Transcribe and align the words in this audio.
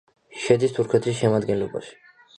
შედის 0.45 0.73
თურქეთის 0.79 1.19
შემადგენლობაში. 1.21 1.97